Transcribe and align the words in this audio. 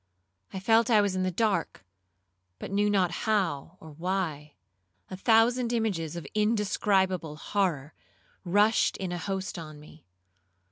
I 0.51 0.59
felt 0.59 0.89
I 0.89 0.99
was 0.99 1.15
in 1.15 1.21
the 1.21 1.29
dark, 1.29 1.85
but 2.57 2.71
knew 2.71 2.89
not 2.89 3.11
how 3.11 3.77
or 3.79 3.91
why. 3.91 4.55
A 5.11 5.15
thousand 5.15 5.71
images 5.73 6.15
of 6.15 6.25
indescribable 6.33 7.35
horror 7.35 7.93
rushed 8.43 8.97
in 8.97 9.11
a 9.11 9.19
host 9.19 9.59
on 9.59 9.79
me. 9.79 10.07